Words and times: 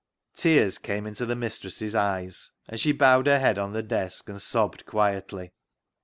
Tears 0.33 0.79
came 0.79 1.05
into 1.05 1.27
the 1.27 1.35
mistress's 1.35 1.93
eyes, 1.93 2.49
and 2.67 2.79
she 2.79 2.91
bowed 2.91 3.27
her 3.27 3.37
head 3.37 3.59
on 3.59 3.73
the 3.73 3.83
desk 3.83 4.27
and 4.29 4.41
sobbed 4.41 4.83
quietly. 4.87 5.51